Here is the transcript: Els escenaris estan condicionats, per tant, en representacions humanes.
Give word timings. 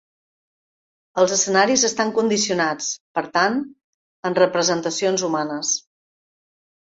Els 1.23 1.33
escenaris 1.35 1.83
estan 1.89 2.13
condicionats, 2.15 2.87
per 3.19 3.23
tant, 3.37 3.59
en 4.31 4.37
representacions 4.39 5.27
humanes. 5.29 5.75